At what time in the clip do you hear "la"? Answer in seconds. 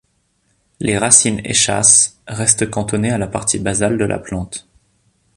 3.19-3.27, 4.05-4.17